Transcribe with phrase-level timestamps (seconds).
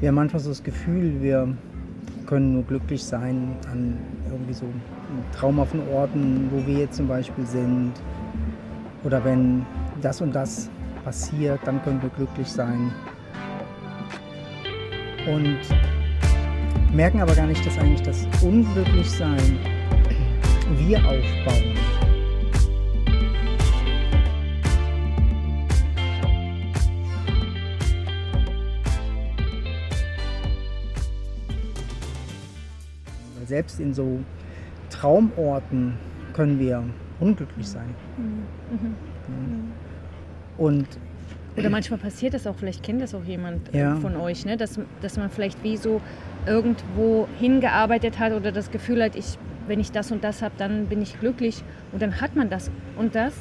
[0.00, 1.48] wir haben manchmal so das Gefühl, wir
[2.26, 3.96] können nur glücklich sein an
[4.30, 4.66] irgendwie so
[5.32, 7.92] traumhaften Orten, wo wir jetzt zum Beispiel sind.
[9.04, 9.64] Oder wenn
[10.02, 10.68] das und das
[11.04, 12.92] passiert, dann können wir glücklich sein.
[15.26, 15.58] Und
[16.94, 19.58] merken aber gar nicht, dass eigentlich das Unglücklichsein
[20.78, 22.05] wir aufbauen.
[33.46, 34.20] Selbst in so
[34.90, 35.94] Traumorten
[36.32, 36.82] können wir
[37.20, 37.94] unglücklich sein.
[38.16, 38.46] Mhm.
[39.28, 39.72] Mhm.
[40.58, 40.86] Und
[41.56, 43.96] oder manchmal passiert das auch, vielleicht kennt das auch jemand äh, ja.
[43.96, 44.58] von euch, ne?
[44.58, 46.02] dass, dass man vielleicht wie so
[46.46, 50.86] irgendwo hingearbeitet hat oder das Gefühl hat, ich, wenn ich das und das habe, dann
[50.86, 53.32] bin ich glücklich und dann hat man das und das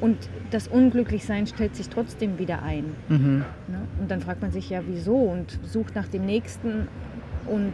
[0.00, 0.16] und
[0.50, 2.84] das Unglücklichsein stellt sich trotzdem wieder ein.
[3.08, 3.44] Mhm.
[3.66, 3.80] Ne?
[4.00, 6.86] Und dann fragt man sich ja, wieso und sucht nach dem Nächsten
[7.46, 7.72] und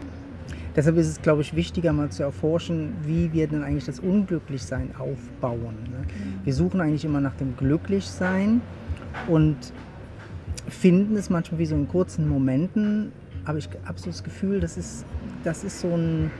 [0.74, 4.94] Deshalb ist es, glaube ich, wichtiger mal zu erforschen, wie wir denn eigentlich das Unglücklichsein
[4.96, 5.74] aufbauen.
[5.90, 5.98] Ne?
[5.98, 6.44] Mhm.
[6.44, 8.62] Wir suchen eigentlich immer nach dem Glücklichsein
[9.28, 9.56] und
[10.68, 13.12] finden es manchmal wie so in kurzen Momenten,
[13.44, 15.04] aber ich habe so das Gefühl, das ist,
[15.44, 16.30] das ist so ein,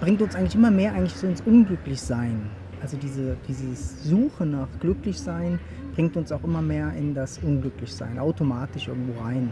[0.00, 2.42] bringt uns eigentlich immer mehr eigentlich so ins Unglücklichsein.
[2.82, 5.60] Also diese dieses Suche nach Glücklichsein
[5.94, 9.50] bringt uns auch immer mehr in das Unglücklichsein, automatisch irgendwo rein.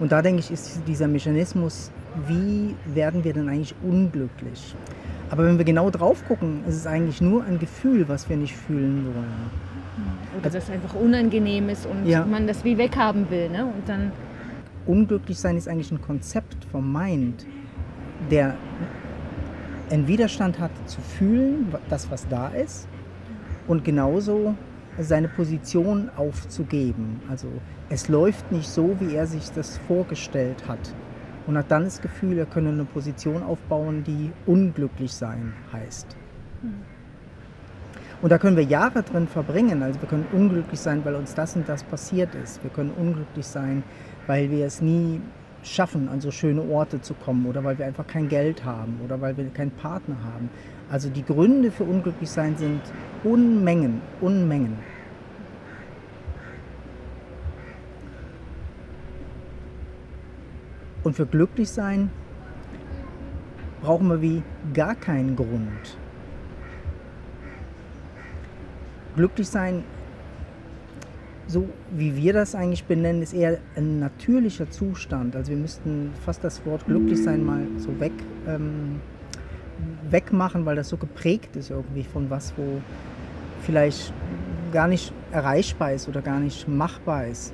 [0.00, 1.90] Und da denke ich, ist dieser Mechanismus,
[2.26, 4.74] wie werden wir denn eigentlich unglücklich?
[5.30, 8.54] Aber wenn wir genau drauf gucken, ist es eigentlich nur ein Gefühl, was wir nicht
[8.56, 9.50] fühlen wollen.
[10.38, 12.24] Oder dass es einfach unangenehm ist und ja.
[12.24, 13.48] man das wie weghaben will.
[13.48, 13.64] Ne?
[13.64, 14.12] Und dann
[14.86, 17.46] Unglücklich sein ist eigentlich ein Konzept vom Mind,
[18.30, 18.54] der
[19.90, 22.86] einen Widerstand hat zu fühlen, das was da ist,
[23.66, 24.54] und genauso
[24.98, 27.20] seine Position aufzugeben.
[27.30, 27.48] Also
[27.88, 30.94] es läuft nicht so, wie er sich das vorgestellt hat.
[31.46, 36.16] Und hat dann das Gefühl, er könne eine Position aufbauen, die unglücklich sein heißt.
[36.62, 36.94] Mhm.
[38.22, 39.82] Und da können wir Jahre drin verbringen.
[39.82, 42.62] Also wir können unglücklich sein, weil uns das und das passiert ist.
[42.62, 43.82] Wir können unglücklich sein,
[44.26, 45.20] weil wir es nie
[45.62, 49.20] schaffen, an so schöne Orte zu kommen oder weil wir einfach kein Geld haben oder
[49.20, 50.48] weil wir keinen Partner haben.
[50.90, 52.80] Also die Gründe für unglücklich sein sind
[53.24, 54.78] Unmengen, Unmengen.
[61.04, 62.10] Und für glücklich sein
[63.82, 64.42] brauchen wir wie
[64.72, 65.98] gar keinen Grund.
[69.14, 69.84] glücklich sein,
[71.46, 75.36] so wie wir das eigentlich benennen, ist eher ein natürlicher Zustand.
[75.36, 78.12] Also wir müssten fast das Wort glücklich sein mal so weg,
[78.46, 79.00] ähm,
[80.10, 82.80] wegmachen, weil das so geprägt ist irgendwie von was, wo
[83.62, 84.12] vielleicht
[84.72, 87.52] gar nicht erreichbar ist oder gar nicht machbar ist.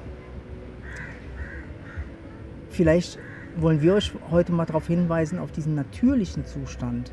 [2.71, 3.19] Vielleicht
[3.57, 7.13] wollen wir euch heute mal darauf hinweisen, auf diesen natürlichen Zustand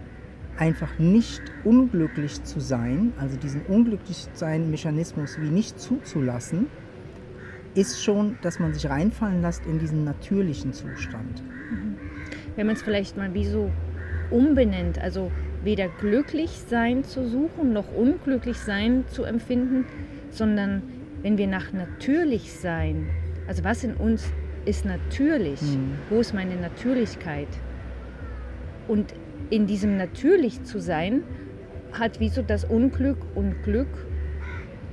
[0.58, 6.68] einfach nicht unglücklich zu sein, also diesen Unglücklichsein-Mechanismus wie nicht zuzulassen,
[7.76, 11.44] ist schon, dass man sich reinfallen lässt in diesen natürlichen Zustand.
[11.72, 11.96] Mhm.
[12.56, 13.72] Wenn man es vielleicht mal wie so
[14.32, 15.32] umbenennt, also
[15.64, 19.86] weder glücklich sein zu suchen noch unglücklich sein zu empfinden,
[20.32, 20.82] sondern
[21.22, 23.08] wenn wir nach natürlich sein,
[23.48, 24.32] also was in uns
[24.68, 25.94] ist natürlich, mhm.
[26.10, 27.48] wo ist meine Natürlichkeit?
[28.88, 29.14] Und
[29.50, 31.24] in diesem natürlich zu sein,
[31.94, 33.88] hat wie so das Unglück und Glück,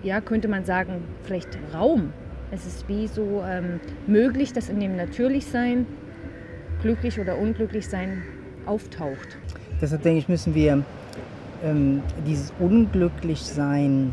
[0.03, 2.13] ja, könnte man sagen, vielleicht Raum.
[2.51, 5.87] Es ist wie so ähm, möglich, dass in dem Natürlichsein
[6.83, 8.23] glücklich oder unglücklich sein
[8.67, 9.39] auftaucht.
[9.81, 10.85] Deshalb denke ich, müssen wir
[11.65, 14.13] ähm, dieses Unglücklichsein,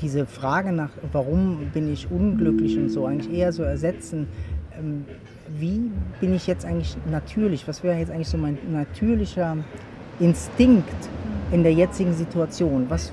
[0.00, 4.28] diese Frage nach, warum bin ich unglücklich und so, eigentlich eher so ersetzen
[4.78, 5.04] ähm,
[5.58, 7.66] wie bin ich jetzt eigentlich natürlich?
[7.66, 9.56] Was wäre jetzt eigentlich so mein natürlicher
[10.20, 11.08] Instinkt
[11.52, 12.86] in der jetzigen Situation?
[12.88, 13.12] Was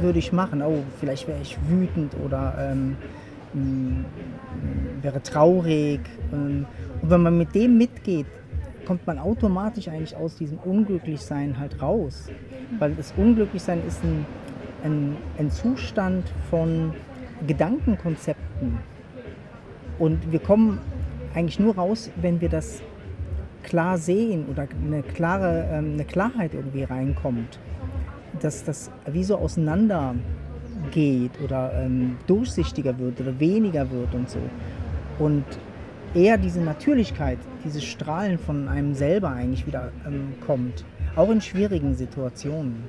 [0.00, 0.62] würde ich machen?
[0.62, 2.96] Oh, vielleicht wäre ich wütend oder ähm,
[5.02, 6.00] wäre traurig.
[6.32, 6.66] Ähm,
[7.00, 8.26] und wenn man mit dem mitgeht,
[8.86, 12.28] kommt man automatisch eigentlich aus diesem Unglücklichsein halt raus.
[12.78, 14.24] Weil das Unglücklichsein ist ein,
[14.84, 16.92] ein, ein Zustand von
[17.46, 18.78] Gedankenkonzepten.
[19.98, 20.78] Und wir kommen
[21.34, 22.82] eigentlich nur raus, wenn wir das
[23.62, 27.58] klar sehen oder eine klare ähm, eine Klarheit irgendwie reinkommt,
[28.40, 30.14] dass das wie so auseinander
[30.90, 34.40] geht oder ähm, durchsichtiger wird oder weniger wird und so.
[35.18, 35.44] Und
[36.14, 40.84] eher diese Natürlichkeit, dieses Strahlen von einem selber eigentlich wieder ähm, kommt,
[41.14, 42.84] auch in schwierigen Situationen.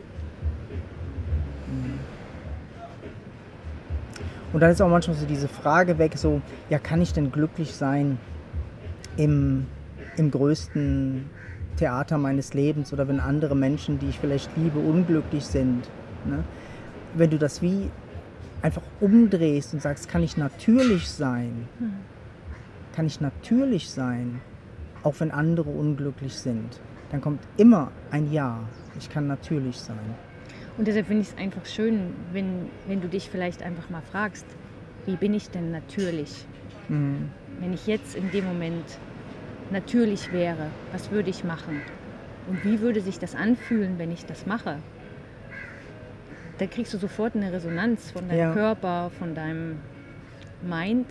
[4.54, 7.74] Und dann ist auch manchmal so diese Frage weg, so, ja, kann ich denn glücklich
[7.74, 8.20] sein,
[9.18, 9.66] im,
[10.16, 11.30] im größten
[11.78, 15.90] Theater meines Lebens oder wenn andere Menschen, die ich vielleicht liebe, unglücklich sind.
[16.26, 16.44] Ne?
[17.16, 17.90] Wenn du das wie
[18.62, 21.94] einfach umdrehst und sagst, kann ich natürlich sein, hm.
[22.96, 24.40] kann ich natürlich sein,
[25.04, 26.80] auch wenn andere unglücklich sind,
[27.12, 28.60] dann kommt immer ein Ja.
[28.98, 29.98] Ich kann natürlich sein.
[30.78, 34.46] Und deshalb finde ich es einfach schön, wenn, wenn du dich vielleicht einfach mal fragst,
[35.06, 36.46] wie bin ich denn natürlich?
[36.90, 37.30] Mhm.
[37.60, 38.86] Wenn ich jetzt in dem Moment
[39.72, 41.82] natürlich wäre, was würde ich machen?
[42.48, 44.78] Und wie würde sich das anfühlen, wenn ich das mache?
[46.58, 48.54] Da kriegst du sofort eine Resonanz von deinem ja.
[48.54, 49.80] Körper, von deinem
[50.62, 51.08] Mind.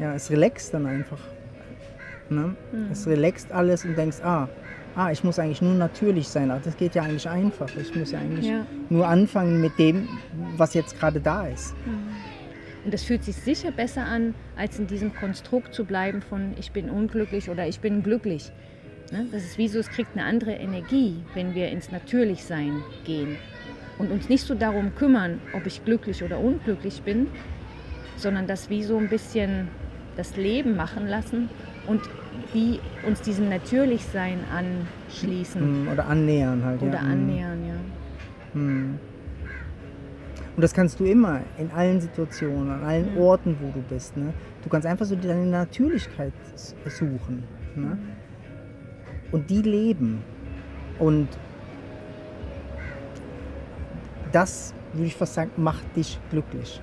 [0.00, 1.20] Ja, es relaxt dann einfach.
[2.34, 2.56] Ne?
[2.72, 2.90] Mhm.
[2.90, 4.48] Es relaxt alles und denkst, ah,
[4.94, 6.50] ah, ich muss eigentlich nur natürlich sein.
[6.50, 7.68] Ach, das geht ja eigentlich einfach.
[7.76, 8.66] Ich muss ja eigentlich ja.
[8.90, 10.08] nur anfangen mit dem,
[10.56, 11.74] was jetzt gerade da ist.
[11.86, 12.08] Mhm.
[12.84, 16.72] Und das fühlt sich sicher besser an, als in diesem Konstrukt zu bleiben von ich
[16.72, 18.50] bin unglücklich oder ich bin glücklich.
[19.12, 19.26] Ne?
[19.30, 23.36] Das ist wie so, es kriegt eine andere Energie, wenn wir ins Natürlichsein gehen
[23.98, 27.28] und uns nicht so darum kümmern, ob ich glücklich oder unglücklich bin,
[28.16, 29.68] sondern das wie so ein bisschen
[30.16, 31.50] das Leben machen lassen
[31.86, 32.00] und
[32.52, 35.84] wie uns diesem Natürlichsein anschließen.
[35.84, 36.82] Mm, oder annähern halt.
[36.82, 37.02] Oder ja.
[37.02, 37.10] Mm.
[37.12, 37.74] annähern, ja.
[38.54, 38.98] Hm.
[40.54, 44.16] Und das kannst du immer in allen Situationen, an allen Orten, wo du bist.
[44.16, 44.34] Ne?
[44.62, 46.34] Du kannst einfach so deine Natürlichkeit
[46.86, 47.44] suchen.
[47.74, 47.96] Ne?
[49.30, 50.22] Und die leben.
[50.98, 51.28] Und
[54.30, 56.82] das, würde ich fast sagen, macht dich glücklich.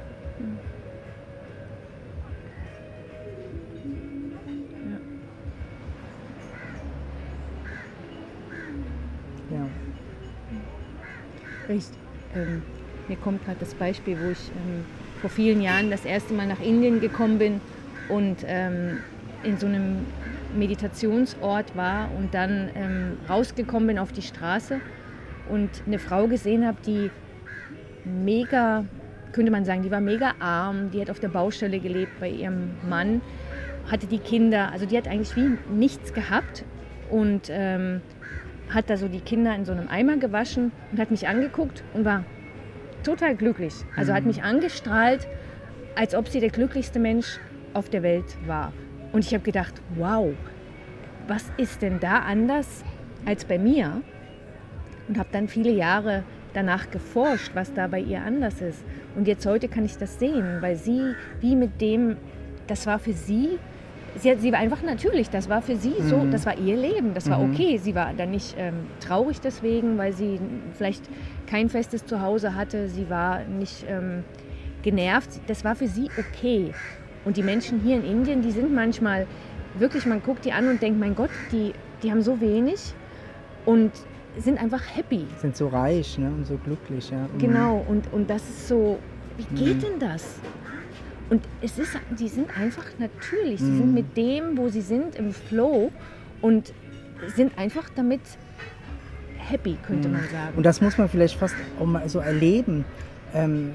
[11.69, 11.97] Richtig.
[12.35, 12.63] Ähm,
[13.07, 14.85] mir kommt gerade das Beispiel, wo ich ähm,
[15.21, 17.61] vor vielen Jahren das erste Mal nach Indien gekommen bin
[18.09, 18.97] und ähm,
[19.43, 20.05] in so einem
[20.57, 24.79] Meditationsort war und dann ähm, rausgekommen bin auf die Straße
[25.49, 27.11] und eine Frau gesehen habe, die
[28.03, 28.85] mega,
[29.31, 32.71] könnte man sagen, die war mega arm, die hat auf der Baustelle gelebt bei ihrem
[32.87, 33.21] Mann,
[33.91, 36.63] hatte die Kinder, also die hat eigentlich wie nichts gehabt
[37.09, 38.01] und ähm,
[38.73, 42.05] hat da so die Kinder in so einem Eimer gewaschen und hat mich angeguckt und
[42.05, 42.23] war
[43.03, 43.73] total glücklich.
[43.95, 44.15] Also mhm.
[44.15, 45.27] hat mich angestrahlt,
[45.95, 47.39] als ob sie der glücklichste Mensch
[47.73, 48.73] auf der Welt war.
[49.11, 50.33] Und ich habe gedacht, wow,
[51.27, 52.83] was ist denn da anders
[53.25, 54.01] als bei mir?
[55.07, 56.23] Und habe dann viele Jahre
[56.53, 58.83] danach geforscht, was da bei ihr anders ist.
[59.15, 62.17] Und jetzt heute kann ich das sehen, weil sie wie mit dem,
[62.67, 63.59] das war für sie
[64.17, 65.29] sie, sie war einfach natürlich.
[65.29, 66.31] Das war für sie so, mhm.
[66.31, 67.53] das war ihr Leben, das war mhm.
[67.53, 67.77] okay.
[67.77, 70.39] Sie war dann nicht ähm, traurig deswegen, weil sie
[70.73, 71.03] vielleicht
[71.47, 72.89] kein festes Zuhause hatte.
[72.89, 74.23] Sie war nicht ähm,
[74.81, 75.39] genervt.
[75.47, 76.71] Das war für sie okay.
[77.25, 79.27] Und die Menschen hier in Indien, die sind manchmal
[79.77, 82.93] wirklich, man guckt die an und denkt, mein Gott, die, die haben so wenig
[83.65, 83.91] und
[84.37, 85.25] sind einfach happy.
[85.37, 86.27] Sind so reich ne?
[86.27, 87.09] und so glücklich.
[87.11, 87.17] Ja.
[87.17, 87.37] Mhm.
[87.39, 88.99] Genau, und, und das ist so,
[89.37, 89.81] wie geht mhm.
[89.81, 90.39] denn das?
[91.29, 93.59] Und es ist, die sind einfach natürlich.
[93.59, 93.77] Sie mhm.
[93.77, 95.91] sind mit dem, wo sie sind, im Flow
[96.41, 96.73] und
[97.35, 98.21] sind einfach damit
[99.37, 100.15] happy, könnte mhm.
[100.15, 100.57] man sagen.
[100.57, 102.85] Und das muss man vielleicht fast auch mal so erleben.
[103.33, 103.73] Ähm,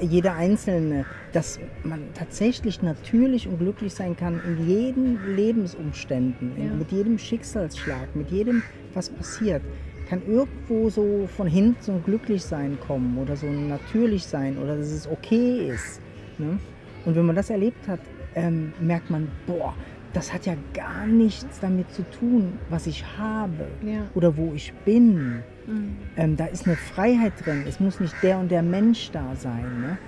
[0.00, 6.74] jeder Einzelne, dass man tatsächlich natürlich und glücklich sein kann in jeden Lebensumständen, ja.
[6.74, 8.62] mit jedem Schicksalsschlag, mit jedem,
[8.94, 9.62] was passiert,
[10.08, 14.88] kann irgendwo so von hinten so ein Glücklichsein kommen oder so ein Natürlichsein oder dass
[14.88, 16.00] es okay ist.
[16.38, 16.58] Ne?
[17.04, 18.00] Und wenn man das erlebt hat,
[18.34, 19.74] ähm, merkt man, boah,
[20.12, 24.06] das hat ja gar nichts damit zu tun, was ich habe ja.
[24.14, 25.42] oder wo ich bin.
[25.66, 25.96] Mhm.
[26.16, 27.64] Ähm, da ist eine Freiheit drin.
[27.68, 29.80] Es muss nicht der und der Mensch da sein.
[29.80, 29.98] Ne?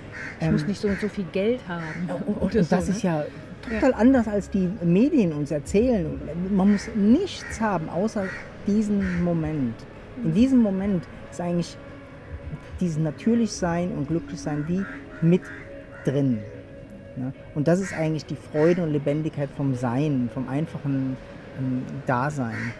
[0.40, 1.84] Ich ähm, muss nicht so und so viel Geld haben.
[2.26, 3.10] Und, und das so, ist ne?
[3.10, 3.24] ja
[3.62, 3.96] total ja.
[3.96, 6.20] anders, als die Medien uns erzählen.
[6.50, 8.24] Man muss nichts haben, außer
[8.66, 9.74] diesen Moment.
[10.24, 11.76] In diesem Moment ist eigentlich
[12.80, 14.84] dieses Natürlichsein und Glücklichsein wie
[15.20, 15.42] mit
[16.04, 16.38] drin.
[17.16, 17.32] Ne?
[17.54, 21.16] Und das ist eigentlich die Freude und Lebendigkeit vom Sein, vom einfachen
[21.58, 22.72] ähm, Dasein.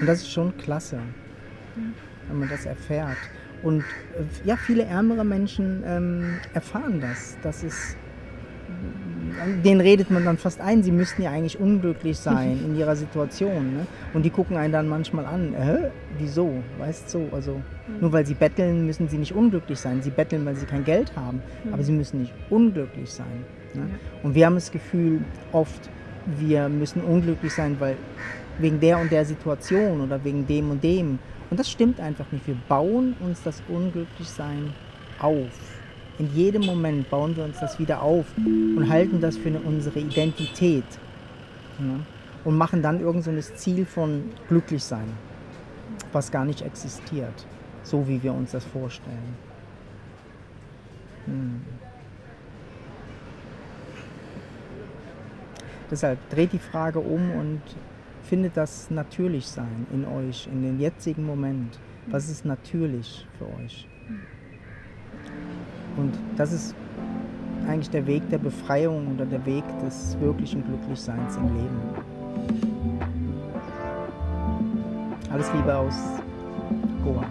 [0.00, 0.98] Und das ist schon klasse,
[2.28, 3.16] wenn man das erfährt.
[3.62, 3.84] Und äh,
[4.44, 7.36] ja, viele ärmere Menschen ähm, erfahren das.
[7.42, 7.96] Das ist
[9.64, 13.74] denen redet man dann fast ein, sie müssten ja eigentlich unglücklich sein in ihrer Situation.
[13.74, 13.86] Ne?
[14.12, 18.00] Und die gucken einen dann manchmal an, äh, wieso, weißt du, so, also mhm.
[18.00, 20.02] nur weil sie betteln, müssen sie nicht unglücklich sein.
[20.02, 21.74] Sie betteln, weil sie kein Geld haben, mhm.
[21.74, 23.44] aber sie müssen nicht unglücklich sein.
[23.74, 23.88] Ne?
[24.22, 25.20] Und wir haben das Gefühl
[25.52, 25.90] oft,
[26.38, 27.96] wir müssen unglücklich sein, weil
[28.58, 31.18] wegen der und der Situation oder wegen dem und dem.
[31.50, 32.46] Und das stimmt einfach nicht.
[32.46, 34.72] Wir bauen uns das Unglücklichsein
[35.18, 35.81] auf.
[36.18, 40.84] In jedem Moment bauen wir uns das wieder auf und halten das für unsere Identität.
[41.78, 42.00] Ja?
[42.44, 45.12] Und machen dann irgend so ein Ziel von glücklich sein,
[46.12, 47.46] was gar nicht existiert,
[47.82, 49.36] so wie wir uns das vorstellen.
[51.26, 51.62] Hm.
[55.90, 57.60] Deshalb dreht die Frage um und
[58.22, 61.78] findet das Natürlichsein in euch, in den jetzigen Moment.
[62.06, 63.86] Was ist natürlich für euch?
[65.96, 66.74] Und das ist
[67.68, 71.80] eigentlich der Weg der Befreiung oder der Weg des wirklichen Glücklichseins im Leben.
[75.30, 75.94] Alles Liebe aus
[77.04, 77.24] Goa.